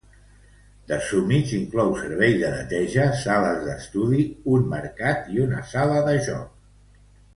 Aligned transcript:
The 0.91 0.95
Summits 1.07 1.51
inclou 1.57 1.91
serveis 1.99 2.39
de 2.43 2.49
neteja, 2.55 3.05
sales 3.25 3.61
d'estudi, 3.67 4.25
un 4.57 4.65
mercat 4.73 5.31
i 5.37 5.45
una 5.49 5.61
sala 5.75 6.01
de 6.09 6.17
jocs. 6.31 7.07